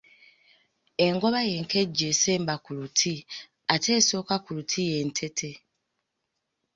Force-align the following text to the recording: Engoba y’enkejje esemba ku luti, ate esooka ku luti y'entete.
Engoba 1.05 1.39
y’enkejje 1.49 2.05
esemba 2.13 2.53
ku 2.63 2.71
luti, 2.79 3.15
ate 3.73 3.89
esooka 3.99 4.35
ku 4.43 4.49
luti 4.57 4.79
y'entete. 4.89 5.49